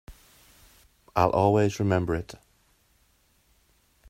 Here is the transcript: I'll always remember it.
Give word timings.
I'll 1.15 1.29
always 1.29 1.79
remember 1.79 2.15
it. 2.15 2.33